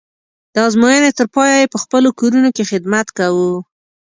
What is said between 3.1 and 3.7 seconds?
کوو.